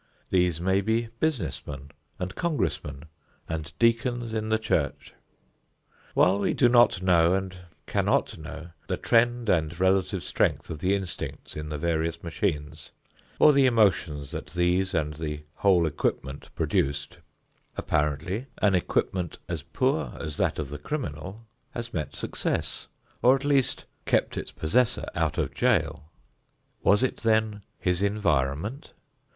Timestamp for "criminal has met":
20.79-22.15